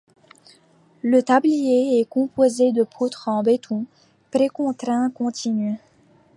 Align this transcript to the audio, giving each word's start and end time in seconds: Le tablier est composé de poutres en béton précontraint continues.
Le 1.03 1.21
tablier 1.21 1.99
est 1.99 2.09
composé 2.09 2.71
de 2.71 2.81
poutres 2.81 3.27
en 3.27 3.43
béton 3.43 3.85
précontraint 4.31 5.11
continues. 5.11 5.77